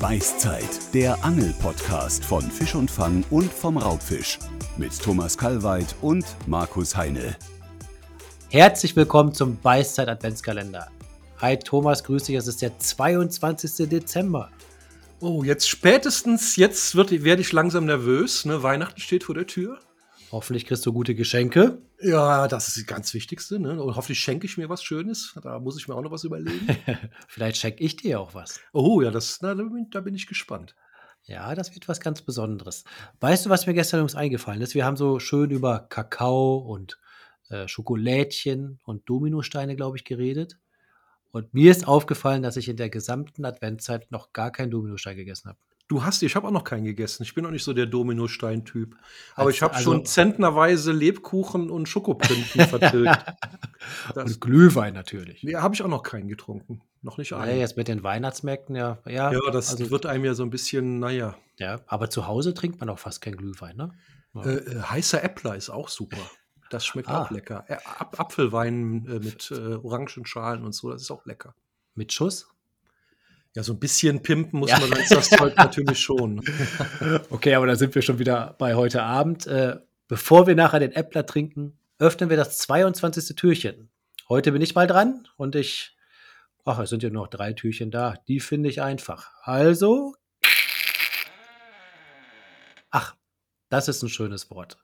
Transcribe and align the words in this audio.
Beißzeit, 0.00 0.94
der 0.94 1.24
Angel-Podcast 1.24 2.24
von 2.24 2.42
Fisch 2.42 2.76
und 2.76 2.88
Fang 2.88 3.24
und 3.30 3.52
vom 3.52 3.76
Raubfisch. 3.76 4.38
Mit 4.76 4.96
Thomas 4.96 5.36
Kalweit 5.36 5.92
und 6.02 6.24
Markus 6.46 6.96
Heine. 6.96 7.36
Herzlich 8.48 8.94
willkommen 8.94 9.34
zum 9.34 9.56
Beißzeit 9.56 10.08
Adventskalender. 10.08 10.86
Hi 11.38 11.58
Thomas, 11.58 12.04
grüß 12.04 12.22
dich, 12.22 12.36
es 12.36 12.46
ist 12.46 12.62
der 12.62 12.78
22. 12.78 13.88
Dezember. 13.88 14.50
Oh, 15.18 15.42
jetzt 15.42 15.68
spätestens, 15.68 16.54
jetzt 16.54 16.94
wird, 16.94 17.24
werde 17.24 17.42
ich 17.42 17.50
langsam 17.50 17.84
nervös. 17.84 18.44
Ne? 18.44 18.62
Weihnachten 18.62 19.00
steht 19.00 19.24
vor 19.24 19.34
der 19.34 19.48
Tür. 19.48 19.80
Hoffentlich 20.30 20.64
kriegst 20.64 20.86
du 20.86 20.92
gute 20.92 21.16
Geschenke. 21.16 21.78
Ja, 22.00 22.46
das 22.46 22.68
ist 22.68 22.76
das 22.76 22.86
ganz 22.86 23.12
Wichtigste. 23.12 23.58
Ne? 23.58 23.82
Und 23.82 23.96
hoffentlich 23.96 24.20
schenke 24.20 24.46
ich 24.46 24.56
mir 24.56 24.68
was 24.68 24.82
Schönes. 24.84 25.36
Da 25.42 25.58
muss 25.58 25.78
ich 25.78 25.88
mir 25.88 25.94
auch 25.94 26.02
noch 26.02 26.12
was 26.12 26.24
überlegen. 26.24 26.66
Vielleicht 27.28 27.56
schenke 27.56 27.82
ich 27.82 27.96
dir 27.96 28.20
auch 28.20 28.34
was. 28.34 28.60
Oh 28.72 29.02
ja, 29.02 29.10
das, 29.10 29.38
na, 29.42 29.54
da, 29.54 29.64
bin, 29.64 29.88
da 29.90 30.00
bin 30.00 30.14
ich 30.14 30.26
gespannt. 30.28 30.76
Ja, 31.24 31.54
das 31.54 31.74
wird 31.74 31.88
was 31.88 32.00
ganz 32.00 32.22
Besonderes. 32.22 32.84
Weißt 33.20 33.46
du, 33.46 33.50
was 33.50 33.66
mir 33.66 33.74
gestern 33.74 34.00
übrigens 34.00 34.14
eingefallen 34.14 34.62
ist? 34.62 34.74
Wir 34.74 34.84
haben 34.84 34.96
so 34.96 35.18
schön 35.18 35.50
über 35.50 35.80
Kakao 35.88 36.58
und 36.58 36.98
äh, 37.50 37.66
Schokolädchen 37.66 38.78
und 38.84 39.08
Dominosteine, 39.08 39.74
glaube 39.74 39.96
ich, 39.96 40.04
geredet. 40.04 40.56
Und 41.30 41.52
mir 41.52 41.70
ist 41.70 41.86
aufgefallen, 41.86 42.42
dass 42.42 42.56
ich 42.56 42.68
in 42.68 42.76
der 42.76 42.90
gesamten 42.90 43.44
Adventszeit 43.44 44.10
noch 44.10 44.32
gar 44.32 44.50
keinen 44.52 44.70
Dominostein 44.70 45.16
gegessen 45.16 45.50
habe. 45.50 45.58
Du 45.88 46.04
hast, 46.04 46.22
ich 46.22 46.36
habe 46.36 46.46
auch 46.46 46.50
noch 46.52 46.64
keinen 46.64 46.84
gegessen. 46.84 47.22
Ich 47.22 47.34
bin 47.34 47.46
auch 47.46 47.50
nicht 47.50 47.64
so 47.64 47.72
der 47.72 47.86
Dominostein-Typ. 47.86 48.94
Aber 49.34 49.46
Als- 49.46 49.56
ich 49.56 49.62
habe 49.62 49.74
also- 49.74 49.92
schon 49.92 50.04
zentnerweise 50.04 50.92
Lebkuchen 50.92 51.70
und 51.70 51.88
Schokoprinten 51.88 52.60
vertilgt. 52.68 53.24
Das, 54.14 54.32
und 54.32 54.40
Glühwein 54.40 54.92
natürlich. 54.92 55.42
nee, 55.42 55.54
habe 55.56 55.74
ich 55.74 55.82
auch 55.82 55.88
noch 55.88 56.02
keinen 56.02 56.28
getrunken. 56.28 56.82
Noch 57.00 57.16
nicht 57.16 57.30
Ja, 57.30 57.38
einen. 57.38 57.58
jetzt 57.58 57.76
mit 57.78 57.88
den 57.88 58.02
Weihnachtsmärkten, 58.02 58.76
ja. 58.76 58.98
Ja, 59.06 59.32
Ja, 59.32 59.40
das 59.50 59.70
also, 59.70 59.90
wird 59.90 60.04
einem 60.04 60.24
ja 60.26 60.34
so 60.34 60.42
ein 60.42 60.50
bisschen, 60.50 60.98
naja. 60.98 61.36
ja, 61.56 61.80
aber 61.86 62.10
zu 62.10 62.26
Hause 62.26 62.52
trinkt 62.54 62.80
man 62.80 62.88
auch 62.90 62.98
fast 62.98 63.20
kein 63.22 63.36
Glühwein, 63.36 63.76
ne? 63.76 63.92
Äh, 64.34 64.56
äh, 64.56 64.82
heißer 64.82 65.24
Äppler 65.24 65.56
ist 65.56 65.70
auch 65.70 65.88
super. 65.88 66.18
Das 66.70 66.84
schmeckt 66.84 67.08
Ah. 67.08 67.22
auch 67.22 67.30
lecker. 67.30 67.64
Ä 67.68 67.78
Ap 67.98 68.20
Apfelwein 68.20 69.06
äh, 69.06 69.20
mit 69.20 69.50
äh, 69.50 69.76
Orangenschalen 69.76 70.64
und 70.64 70.74
so, 70.74 70.90
das 70.92 71.00
ist 71.02 71.10
auch 71.10 71.24
lecker. 71.24 71.54
Mit 71.94 72.12
Schuss? 72.12 72.46
Ja, 73.56 73.62
so 73.62 73.72
ein 73.72 73.78
bisschen 73.80 74.22
pimpen 74.22 74.60
muss 74.60 74.70
Ja. 74.70 74.78
man 74.80 74.92
als 74.92 75.08
das 75.08 75.30
Zeug 75.30 75.56
natürlich 75.56 75.98
schon. 75.98 76.42
Okay, 77.30 77.54
aber 77.54 77.66
da 77.66 77.76
sind 77.76 77.94
wir 77.94 78.02
schon 78.02 78.18
wieder 78.18 78.54
bei 78.58 78.74
heute 78.74 79.02
Abend. 79.02 79.46
Äh, 79.46 79.76
bevor 80.06 80.46
wir 80.46 80.54
nachher 80.54 80.80
den 80.80 80.92
Äppler 80.92 81.26
trinken, 81.26 81.78
öffnen 81.98 82.30
wir 82.30 82.36
das 82.36 82.58
22. 82.58 83.34
Türchen. 83.36 83.90
Heute 84.28 84.52
bin 84.52 84.62
ich 84.62 84.74
mal 84.74 84.86
dran 84.86 85.26
und 85.36 85.56
ich. 85.56 85.96
Ach, 86.64 86.78
es 86.80 86.90
sind 86.90 87.02
ja 87.02 87.08
nur 87.08 87.22
noch 87.24 87.30
drei 87.30 87.54
Türchen 87.54 87.90
da. 87.90 88.14
Die 88.28 88.40
finde 88.40 88.68
ich 88.68 88.82
einfach. 88.82 89.30
Also. 89.42 90.14
Ach, 92.90 93.14
das 93.70 93.88
ist 93.88 94.02
ein 94.02 94.08
schönes 94.08 94.50
Wort. 94.50 94.78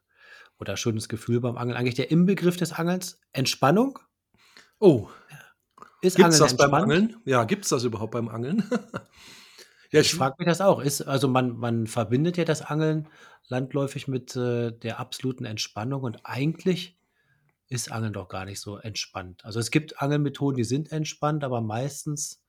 Oder 0.59 0.77
schönes 0.77 1.09
Gefühl 1.09 1.41
beim 1.41 1.57
Angeln. 1.57 1.77
Eigentlich 1.77 1.95
der 1.95 2.11
Inbegriff 2.11 2.57
des 2.57 2.73
Angelns. 2.73 3.19
Entspannung. 3.33 3.99
Oh, 4.79 5.09
Ist 6.05 6.17
gibt's 6.17 6.35
Angeln 6.35 6.39
das 6.39 6.57
beim 6.57 6.73
entspannt? 6.73 6.83
Angeln? 6.83 7.21
Ja, 7.25 7.43
gibt's 7.43 7.69
das 7.69 7.83
überhaupt 7.83 8.11
beim 8.11 8.27
Angeln? 8.27 8.63
ja, 9.91 10.01
Ich 10.01 10.13
frage 10.13 10.35
mich 10.37 10.47
das 10.47 10.61
auch. 10.61 10.79
Ist, 10.79 11.01
also 11.01 11.27
man, 11.27 11.57
man 11.57 11.87
verbindet 11.87 12.37
ja 12.37 12.45
das 12.45 12.61
Angeln 12.61 13.07
landläufig 13.47 14.07
mit 14.07 14.35
äh, 14.35 14.71
der 14.71 14.99
absoluten 14.99 15.45
Entspannung 15.45 16.03
und 16.03 16.19
eigentlich 16.23 16.97
ist 17.67 17.91
Angeln 17.91 18.13
doch 18.13 18.27
gar 18.27 18.45
nicht 18.45 18.59
so 18.59 18.77
entspannt. 18.77 19.43
Also 19.43 19.59
es 19.59 19.71
gibt 19.71 20.01
Angelmethoden, 20.01 20.57
die 20.57 20.63
sind 20.63 20.91
entspannt, 20.91 21.43
aber 21.43 21.61
meistens 21.61 22.43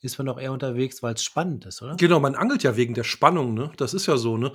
ist 0.00 0.18
man 0.18 0.26
doch 0.26 0.38
eher 0.38 0.52
unterwegs, 0.52 1.02
weil 1.02 1.14
es 1.14 1.24
spannend 1.24 1.66
ist, 1.66 1.82
oder? 1.82 1.96
Genau, 1.96 2.20
man 2.20 2.34
angelt 2.34 2.62
ja 2.62 2.76
wegen 2.76 2.94
der 2.94 3.04
Spannung, 3.04 3.54
ne? 3.54 3.72
Das 3.76 3.94
ist 3.94 4.06
ja 4.06 4.16
so, 4.16 4.36
ne? 4.36 4.52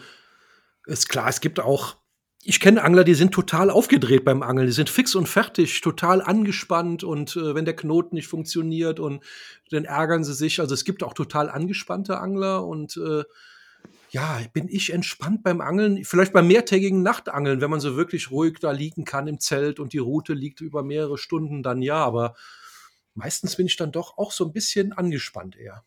Ist 0.85 1.09
klar, 1.09 1.28
es 1.28 1.41
gibt 1.41 1.59
auch, 1.59 1.97
ich 2.45 2.59
kenne 2.59 2.83
Angler, 2.83 3.03
die 3.03 3.13
sind 3.13 3.33
total 3.33 3.69
aufgedreht 3.69 4.25
beim 4.25 4.43
Angeln, 4.43 4.67
die 4.67 4.73
sind 4.73 4.89
fix 4.89 5.15
und 5.15 5.29
fertig, 5.29 5.79
total 5.81 6.21
angespannt 6.21 7.03
und 7.03 7.35
äh, 7.35 7.55
wenn 7.55 7.65
der 7.65 7.75
Knoten 7.75 8.15
nicht 8.15 8.27
funktioniert 8.27 8.99
und 8.99 9.23
dann 9.71 9.85
ärgern 9.85 10.23
sie 10.23 10.33
sich. 10.33 10.59
Also 10.59 10.73
es 10.73 10.83
gibt 10.83 11.03
auch 11.03 11.13
total 11.13 11.49
angespannte 11.49 12.19
Angler 12.19 12.65
und 12.65 12.97
äh, 12.97 13.23
ja, 14.09 14.41
bin 14.53 14.67
ich 14.67 14.93
entspannt 14.93 15.41
beim 15.43 15.61
Angeln, 15.61 16.03
vielleicht 16.03 16.33
beim 16.33 16.47
mehrtägigen 16.47 17.01
Nachtangeln, 17.01 17.61
wenn 17.61 17.71
man 17.71 17.79
so 17.79 17.95
wirklich 17.95 18.29
ruhig 18.29 18.59
da 18.59 18.71
liegen 18.71 19.05
kann 19.05 19.27
im 19.27 19.39
Zelt 19.39 19.79
und 19.79 19.93
die 19.93 19.97
Route 19.97 20.33
liegt 20.33 20.61
über 20.61 20.83
mehrere 20.83 21.17
Stunden, 21.17 21.63
dann 21.63 21.81
ja, 21.81 22.03
aber 22.03 22.35
meistens 23.15 23.55
bin 23.55 23.67
ich 23.67 23.77
dann 23.77 23.91
doch 23.91 24.17
auch 24.17 24.31
so 24.31 24.45
ein 24.45 24.53
bisschen 24.53 24.93
angespannt 24.93 25.55
eher. 25.55 25.83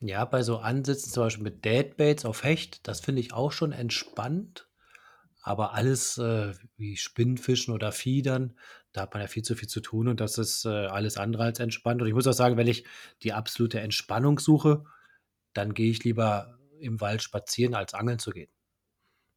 Ja, 0.00 0.24
bei 0.24 0.42
so 0.42 0.58
Ansätzen, 0.58 1.12
zum 1.12 1.24
Beispiel 1.24 1.42
mit 1.42 1.64
Deadbaits 1.64 2.24
auf 2.24 2.44
Hecht, 2.44 2.86
das 2.86 3.00
finde 3.00 3.22
ich 3.22 3.32
auch 3.32 3.50
schon 3.50 3.72
entspannt. 3.72 4.68
Aber 5.46 5.74
alles 5.74 6.16
äh, 6.16 6.54
wie 6.78 6.96
Spinnfischen 6.96 7.74
oder 7.74 7.92
Fiedern, 7.92 8.58
da 8.92 9.02
hat 9.02 9.12
man 9.12 9.20
ja 9.20 9.28
viel 9.28 9.42
zu 9.42 9.54
viel 9.54 9.68
zu 9.68 9.80
tun 9.80 10.08
und 10.08 10.18
das 10.20 10.38
ist 10.38 10.64
äh, 10.64 10.86
alles 10.86 11.18
andere 11.18 11.44
als 11.44 11.60
entspannt. 11.60 12.00
Und 12.00 12.08
ich 12.08 12.14
muss 12.14 12.26
auch 12.26 12.32
sagen, 12.32 12.56
wenn 12.56 12.66
ich 12.66 12.86
die 13.22 13.34
absolute 13.34 13.78
Entspannung 13.80 14.38
suche, 14.38 14.84
dann 15.52 15.74
gehe 15.74 15.90
ich 15.90 16.02
lieber 16.02 16.58
im 16.80 16.98
Wald 17.02 17.22
spazieren, 17.22 17.74
als 17.74 17.92
angeln 17.92 18.18
zu 18.18 18.30
gehen. 18.30 18.48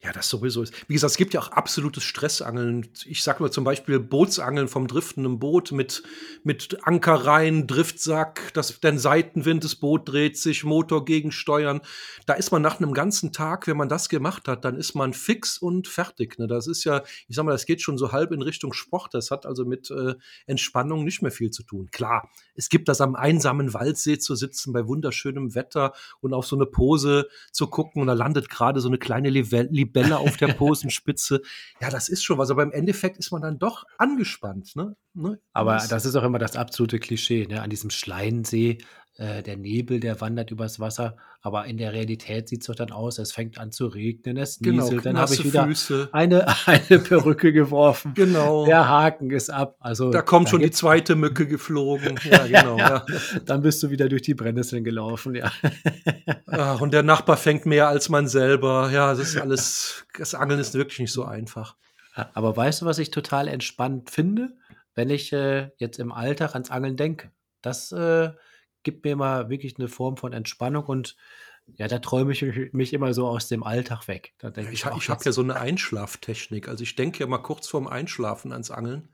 Ja, 0.04 0.12
das 0.12 0.30
sowieso 0.30 0.62
ist. 0.62 0.74
Wie 0.88 0.94
gesagt, 0.94 1.10
es 1.10 1.18
gibt 1.18 1.34
ja 1.34 1.40
auch 1.40 1.52
absolutes 1.52 2.04
Stressangeln. 2.04 2.88
Ich 3.06 3.24
sag 3.24 3.40
mal 3.40 3.50
zum 3.50 3.64
Beispiel 3.64 4.00
Bootsangeln 4.00 4.68
vom 4.68 4.88
driftenden 4.88 5.40
Boot 5.40 5.72
mit, 5.72 6.04
mit 6.44 6.78
Ankerreihen, 6.84 7.66
Driftsack, 7.66 8.54
das, 8.54 8.80
den 8.80 9.00
Seitenwind, 9.00 9.64
das 9.64 9.76
Boot 9.76 10.08
dreht 10.08 10.38
sich, 10.38 10.64
Motor 10.64 11.04
gegensteuern. 11.04 11.82
Da 12.28 12.34
ist 12.34 12.52
man 12.52 12.62
nach 12.62 12.80
einem 12.80 12.94
ganzen 12.94 13.34
Tag, 13.34 13.66
wenn 13.66 13.76
man 13.76 13.90
das 13.90 14.08
gemacht 14.08 14.48
hat, 14.48 14.66
dann 14.66 14.76
ist 14.76 14.94
man 14.94 15.14
fix 15.14 15.58
und 15.58 15.88
fertig. 15.88 16.38
Ne? 16.38 16.46
Das 16.46 16.68
ist 16.68 16.84
ja, 16.84 17.02
ich 17.28 17.36
sag 17.36 17.46
mal, 17.46 17.54
das 17.54 17.66
geht 17.66 17.82
schon 17.82 17.98
so 17.98 18.12
halb 18.12 18.32
in 18.32 18.44
Richtung 18.44 18.74
Sport. 18.74 19.16
Das 19.16 19.32
hat 19.32 19.48
also 19.48 19.66
mit 19.66 19.90
äh, 19.90 20.14
Entspannung 20.46 21.06
nicht 21.06 21.24
mehr 21.24 21.32
viel 21.32 21.50
zu 21.50 21.64
tun. 21.64 21.90
Klar, 21.90 22.30
es 22.54 22.70
gibt 22.70 22.88
das 22.88 23.02
am 23.02 23.16
einsamen 23.16 23.74
Waldsee 23.74 24.20
zu 24.20 24.36
sitzen 24.36 24.74
bei 24.74 24.88
wunderschönem 24.88 25.56
Wetter 25.56 25.94
und 26.22 26.36
auf 26.36 26.46
so 26.46 26.56
eine 26.56 26.68
Pose 26.68 27.28
zu 27.52 27.66
gucken 27.66 28.04
und 28.04 28.08
da 28.08 28.14
landet 28.14 28.52
gerade 28.52 28.80
so 28.80 28.90
eine 28.90 29.00
kleine 29.00 29.32
Live- 29.32 29.48
Libelle 29.88 30.18
auf 30.20 30.38
der 30.38 30.48
Posenspitze. 30.54 31.42
Ja, 31.82 31.90
das 31.90 32.10
ist 32.10 32.24
schon 32.24 32.38
was, 32.38 32.50
aber 32.52 32.64
im 32.64 32.72
Endeffekt 32.72 33.18
ist 33.18 33.32
man 33.32 33.42
dann 33.42 33.58
doch 33.60 33.84
angespannt. 33.98 34.76
Ne? 34.76 34.96
Ne? 35.14 35.40
Aber 35.54 35.74
Das- 35.74 35.88
das 35.88 36.06
ist 36.06 36.16
auch 36.16 36.24
immer 36.24 36.40
das 36.40 36.56
absolute 36.56 37.00
Klischee, 37.00 37.48
ne? 37.48 37.62
An 37.62 37.70
diesem 37.70 37.90
Schleiensee, 37.90 38.78
äh, 39.18 39.42
der 39.42 39.58
Nebel, 39.58 40.00
der 40.00 40.22
wandert 40.22 40.52
übers 40.52 40.80
Wasser. 40.80 41.16
Aber 41.42 41.66
in 41.66 41.78
der 41.78 41.92
Realität 41.92 42.50
sieht 42.50 42.62
es 42.62 42.68
doch 42.68 42.76
dann 42.76 42.92
aus, 42.92 43.18
es 43.18 43.32
fängt 43.32 43.58
an 43.58 43.72
zu 43.72 43.88
regnen, 43.88 44.38
es 44.38 44.60
genau, 44.60 44.84
nieselt, 44.84 45.06
dann 45.06 45.18
habe 45.18 45.34
ich 45.34 45.44
wieder 45.44 45.66
Füße. 45.66 46.10
eine, 46.12 46.46
eine 46.68 47.00
Perücke 47.00 47.52
geworfen. 47.52 48.14
Genau. 48.14 48.66
Der 48.66 48.88
Haken 48.88 49.32
ist 49.32 49.50
ab. 49.50 49.76
Also 49.80 50.12
da 50.12 50.22
kommt 50.22 50.48
da 50.48 50.52
schon 50.52 50.62
die 50.62 50.72
zweite 50.72 51.16
Mücke 51.16 51.48
geflogen. 51.48 52.20
Ja, 52.28 52.46
genau. 52.46 52.78
ja. 52.78 53.06
Dann 53.46 53.62
bist 53.62 53.82
du 53.82 53.90
wieder 53.90 54.10
durch 54.10 54.22
die 54.22 54.34
Brennnesseln 54.34 54.84
gelaufen, 54.84 55.34
ja. 55.34 55.50
Ach, 56.48 56.82
und 56.82 56.94
der 56.94 57.04
Nachbar 57.04 57.38
fängt 57.38 57.66
mehr 57.66 57.88
als 57.88 58.10
man 58.10 58.28
selber. 58.28 58.90
Ja, 58.92 59.12
das 59.12 59.20
ist 59.20 59.38
alles, 59.38 60.06
das 60.18 60.36
Angeln 60.36 60.60
ist 60.60 60.74
wirklich 60.74 61.00
nicht 61.00 61.14
so 61.14 61.24
einfach. 61.24 61.76
Aber 62.34 62.58
weißt 62.58 62.82
du, 62.82 62.86
was 62.86 62.98
ich 62.98 63.12
total 63.12 63.48
entspannt 63.48 64.10
finde, 64.10 64.50
wenn 64.94 65.10
ich 65.10 65.32
äh, 65.32 65.70
jetzt 65.78 66.00
im 66.00 66.12
Alltag 66.12 66.54
ans 66.54 66.70
Angeln 66.70 66.98
denke? 66.98 67.32
Das 67.62 67.92
äh, 67.92 68.32
gibt 68.88 69.04
mir 69.04 69.12
immer 69.12 69.50
wirklich 69.50 69.78
eine 69.78 69.90
Form 69.90 70.16
von 70.16 70.32
Entspannung 70.32 70.86
und 70.86 71.18
ja, 71.76 71.90
da 71.90 72.00
träume 72.00 72.32
ich 72.32 72.42
mich- 72.72 72.94
immer 72.94 73.14
so 73.14 73.28
aus 73.28 73.50
dem 73.50 73.64
Alltag 73.64 74.08
weg. 74.08 74.34
Ich, 74.56 74.86
ich, 74.86 74.86
habe 75.10 75.24
ja 75.26 75.32
so 75.34 75.42
eine 75.42 75.58
Einschlaftechnik. 75.60 76.70
Also 76.70 76.84
ich 76.84 76.96
denke 76.96 77.20
ja 77.20 77.28
mal 77.28 77.40
kurz 77.40 77.68
vorm 77.68 77.88
Einschlafen 77.88 78.54
ans 78.54 78.72
Angeln. 78.72 79.10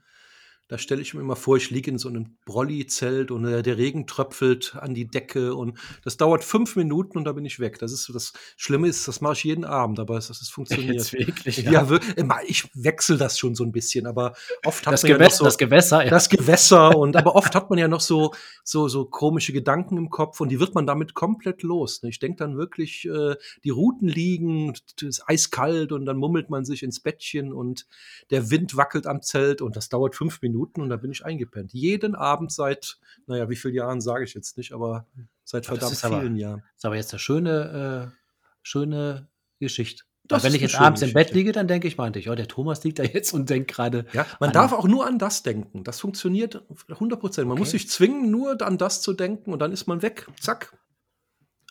Da 0.66 0.78
stelle 0.78 1.02
ich 1.02 1.12
mir 1.12 1.20
immer 1.20 1.36
vor, 1.36 1.58
ich 1.58 1.68
liege 1.68 1.90
in 1.90 1.98
so 1.98 2.08
einem 2.08 2.38
Brolli-Zelt 2.46 3.30
und 3.30 3.44
äh, 3.44 3.62
der 3.62 3.76
Regen 3.76 4.06
tröpfelt 4.06 4.74
an 4.80 4.94
die 4.94 5.06
Decke 5.06 5.54
und 5.54 5.78
das 6.04 6.16
dauert 6.16 6.42
fünf 6.42 6.74
Minuten 6.74 7.18
und 7.18 7.24
da 7.24 7.32
bin 7.32 7.44
ich 7.44 7.60
weg. 7.60 7.78
Das 7.80 7.92
ist 7.92 8.10
das 8.14 8.32
Schlimme 8.56 8.88
ist, 8.88 9.06
das 9.06 9.20
mache 9.20 9.34
ich 9.34 9.44
jeden 9.44 9.66
Abend, 9.66 10.00
aber 10.00 10.16
es, 10.16 10.30
es 10.30 10.48
funktioniert. 10.48 10.94
Jetzt 10.94 11.12
wirklich, 11.12 11.58
ja, 11.58 11.70
ja. 11.70 11.90
wir- 11.90 12.00
immer, 12.16 12.38
ich 12.46 12.64
wechsle 12.74 13.18
das 13.18 13.38
schon 13.38 13.54
so 13.54 13.62
ein 13.62 13.72
bisschen, 13.72 14.06
aber 14.06 14.32
oft 14.64 14.86
hat 14.86 14.94
das, 14.94 15.02
man 15.02 15.10
ja 15.10 15.16
noch 15.16 15.24
Gewässer, 15.24 15.36
so 15.36 15.44
das 15.44 15.58
Gewässer, 15.58 16.04
ja. 16.04 16.10
das 16.10 16.28
Gewässer 16.30 16.96
und 16.96 17.14
aber 17.14 17.36
oft 17.36 17.54
hat 17.54 17.68
man 17.68 17.78
ja 17.78 17.86
noch 17.86 18.00
so 18.00 18.32
so 18.62 18.88
so 18.88 19.04
komische 19.04 19.52
Gedanken 19.52 19.98
im 19.98 20.08
Kopf 20.08 20.40
und 20.40 20.48
die 20.48 20.60
wird 20.60 20.74
man 20.74 20.86
damit 20.86 21.12
komplett 21.12 21.62
los. 21.62 22.02
Ne? 22.02 22.08
Ich 22.08 22.20
denke 22.20 22.38
dann 22.38 22.56
wirklich, 22.56 23.04
äh, 23.04 23.36
die 23.64 23.70
Routen 23.70 24.08
liegen, 24.08 24.72
es 24.72 25.02
ist 25.02 25.28
eiskalt 25.28 25.92
und 25.92 26.06
dann 26.06 26.16
mummelt 26.16 26.48
man 26.48 26.64
sich 26.64 26.82
ins 26.82 27.00
Bettchen 27.00 27.52
und 27.52 27.86
der 28.30 28.50
Wind 28.50 28.78
wackelt 28.78 29.06
am 29.06 29.20
Zelt 29.20 29.60
und 29.60 29.76
das 29.76 29.90
dauert 29.90 30.16
fünf 30.16 30.40
Minuten 30.40 30.53
und 30.82 30.88
dann 30.90 31.00
bin 31.00 31.10
ich 31.10 31.24
eingepennt. 31.24 31.72
Jeden 31.72 32.14
Abend 32.14 32.52
seit, 32.52 32.98
naja, 33.26 33.48
wie 33.50 33.56
viele 33.56 33.74
Jahren 33.74 34.00
sage 34.00 34.24
ich 34.24 34.34
jetzt 34.34 34.56
nicht, 34.56 34.72
aber 34.72 35.06
seit 35.44 35.68
Aber 35.68 35.78
das 35.78 35.88
verdammt 35.90 35.92
ist 35.92 36.04
aber- 36.04 36.20
vielen 36.20 36.36
Jahren. 36.36 36.62
ist 36.76 36.84
aber 36.84 36.96
jetzt 36.96 37.12
eine 37.12 37.18
schöne, 37.20 38.12
äh, 38.12 38.16
schöne 38.62 39.28
Geschichte. 39.60 40.04
Das 40.26 40.42
wenn 40.42 40.54
ich 40.54 40.62
jetzt 40.62 40.76
abends 40.80 41.02
im 41.02 41.08
Bett 41.12 41.14
Geschichte. 41.28 41.36
liege, 41.38 41.52
dann 41.52 41.68
denke 41.68 41.86
ich 41.86 41.98
mal 41.98 42.06
an 42.06 42.14
dich. 42.14 42.30
Oh, 42.30 42.34
der 42.34 42.48
Thomas 42.48 42.82
liegt 42.82 42.98
da 42.98 43.02
jetzt 43.04 43.34
und 43.34 43.50
denkt 43.50 43.70
gerade. 43.70 44.06
Ja, 44.14 44.24
man 44.40 44.48
an- 44.48 44.54
darf 44.54 44.72
auch 44.72 44.86
nur 44.88 45.06
an 45.06 45.18
das 45.18 45.42
denken. 45.42 45.84
Das 45.84 46.00
funktioniert 46.00 46.62
100 46.88 47.20
Prozent. 47.20 47.46
Man 47.46 47.52
Okay. 47.52 47.60
muss 47.60 47.70
sich 47.72 47.90
zwingen, 47.90 48.30
nur 48.30 48.60
an 48.62 48.78
das 48.78 49.02
zu 49.02 49.12
denken 49.12 49.52
und 49.52 49.58
dann 49.58 49.70
ist 49.72 49.86
man 49.86 50.00
weg. 50.00 50.26
Zack. 50.40 50.72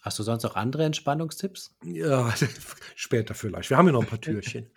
Hast 0.03 0.19
du 0.19 0.23
sonst 0.23 0.43
noch 0.43 0.55
andere 0.55 0.83
Entspannungstipps? 0.83 1.75
Ja, 1.83 2.31
später 2.95 3.33
vielleicht. 3.33 3.69
Wir 3.71 3.77
haben 3.77 3.87
ja 3.87 3.93
noch 3.93 4.03
ein 4.03 4.07
paar 4.09 4.21
Türchen. 4.21 4.69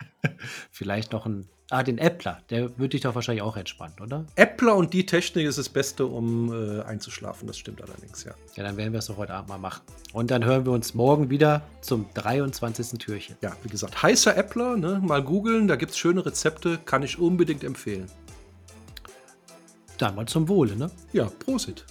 Vielleicht 0.71 1.11
noch 1.11 1.25
ein. 1.27 1.47
Ah, 1.69 1.83
den 1.83 1.97
Äppler. 1.97 2.41
Der 2.49 2.69
würde 2.77 2.89
dich 2.89 3.01
doch 3.01 3.13
wahrscheinlich 3.13 3.41
auch 3.41 3.57
entspannen, 3.57 3.95
oder? 4.01 4.25
Äppler 4.35 4.77
und 4.77 4.93
die 4.93 5.05
Technik 5.05 5.45
ist 5.45 5.57
das 5.57 5.67
Beste, 5.67 6.05
um 6.05 6.53
äh, 6.53 6.81
einzuschlafen. 6.83 7.45
Das 7.45 7.57
stimmt 7.57 7.81
allerdings, 7.81 8.23
ja. 8.23 8.31
Ja, 8.55 8.63
dann 8.63 8.77
werden 8.77 8.93
wir 8.93 8.99
es 8.99 9.07
doch 9.07 9.17
heute 9.17 9.33
Abend 9.33 9.49
mal 9.49 9.57
machen. 9.57 9.81
Und 10.13 10.31
dann 10.31 10.45
hören 10.45 10.65
wir 10.65 10.71
uns 10.71 10.93
morgen 10.93 11.29
wieder 11.29 11.61
zum 11.81 12.05
23. 12.13 12.97
Türchen. 12.99 13.35
Ja, 13.41 13.51
wie 13.63 13.69
gesagt, 13.69 14.01
heißer 14.01 14.37
Äppler, 14.37 14.77
ne? 14.77 15.01
mal 15.03 15.21
googeln, 15.21 15.67
da 15.67 15.75
gibt 15.75 15.91
es 15.91 15.97
schöne 15.97 16.25
Rezepte, 16.25 16.79
kann 16.85 17.03
ich 17.03 17.19
unbedingt 17.19 17.65
empfehlen. 17.65 18.07
Dann 19.97 20.15
mal 20.15 20.25
zum 20.25 20.47
Wohle, 20.47 20.75
ne? 20.77 20.89
Ja, 21.11 21.25
Prosit. 21.25 21.83